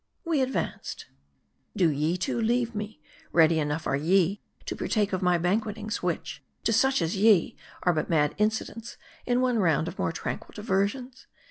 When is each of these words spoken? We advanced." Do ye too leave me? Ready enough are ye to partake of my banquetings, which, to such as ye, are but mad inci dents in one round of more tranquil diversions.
We 0.25 0.41
advanced." 0.41 1.05
Do 1.77 1.91
ye 1.91 2.17
too 2.17 2.41
leave 2.41 2.73
me? 2.73 2.99
Ready 3.31 3.59
enough 3.59 3.85
are 3.85 3.95
ye 3.95 4.41
to 4.65 4.75
partake 4.75 5.13
of 5.13 5.21
my 5.21 5.37
banquetings, 5.37 6.01
which, 6.01 6.43
to 6.63 6.73
such 6.73 7.03
as 7.03 7.15
ye, 7.15 7.55
are 7.83 7.93
but 7.93 8.09
mad 8.09 8.35
inci 8.39 8.65
dents 8.65 8.97
in 9.27 9.41
one 9.41 9.59
round 9.59 9.87
of 9.87 9.99
more 9.99 10.11
tranquil 10.11 10.53
diversions. 10.55 11.27